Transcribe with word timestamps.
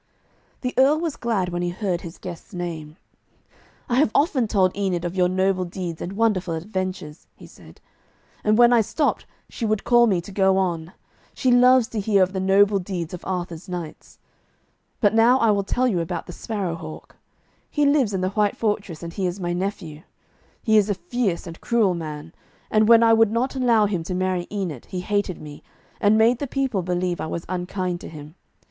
The 0.61 0.73
Earl 0.79 0.99
was 0.99 1.15
glad 1.15 1.49
when 1.49 1.61
he 1.61 1.69
heard 1.69 2.01
his 2.01 2.17
guest's 2.17 2.55
name. 2.55 2.97
'I 3.87 3.97
have 3.97 4.11
often 4.15 4.47
told 4.47 4.75
Enid 4.75 5.05
of 5.05 5.15
your 5.15 5.27
noble 5.29 5.63
deeds 5.63 6.01
and 6.01 6.13
wonderful 6.13 6.55
adventures,' 6.55 7.27
he 7.35 7.45
said, 7.45 7.79
'and 8.43 8.57
when 8.57 8.73
I 8.73 8.81
stopped, 8.81 9.27
she 9.47 9.63
would 9.63 9.83
call 9.83 10.07
to 10.07 10.09
me 10.09 10.19
to 10.19 10.31
go 10.31 10.57
on. 10.57 10.93
She 11.35 11.51
loves 11.51 11.87
to 11.89 11.99
hear 11.99 12.23
of 12.23 12.33
the 12.33 12.39
noble 12.39 12.79
deeds 12.79 13.13
of 13.13 13.23
Arthur's 13.25 13.69
knights. 13.69 14.17
But 15.01 15.13
now 15.13 15.37
I 15.37 15.51
will 15.51 15.61
tell 15.63 15.87
you 15.87 15.99
about 15.99 16.25
the 16.25 16.33
Sparrow 16.33 16.73
hawk. 16.73 17.17
He 17.69 17.85
lives 17.85 18.11
in 18.11 18.21
the 18.21 18.29
white 18.29 18.57
fortress, 18.57 19.03
and 19.03 19.13
he 19.13 19.27
is 19.27 19.39
my 19.39 19.53
nephew. 19.53 20.01
He 20.63 20.77
is 20.77 20.89
a 20.89 20.95
fierce 20.95 21.45
and 21.45 21.61
cruel 21.61 21.93
man, 21.93 22.33
and 22.71 22.87
when 22.87 23.03
I 23.03 23.13
would 23.13 23.29
not 23.31 23.55
allow 23.55 23.85
him 23.85 24.01
to 24.05 24.15
marry 24.15 24.47
Enid, 24.51 24.87
he 24.87 25.01
hated 25.01 25.39
me, 25.39 25.61
and 25.99 26.17
made 26.17 26.39
the 26.39 26.47
people 26.47 26.81
believe 26.81 27.21
I 27.21 27.27
was 27.27 27.45
unkind 27.47 28.01
to 28.01 28.09
him. 28.09 28.33